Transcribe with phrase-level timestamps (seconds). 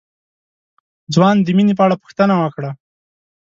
[1.13, 2.69] ځوان د مينې په اړه پوښتنه وکړه.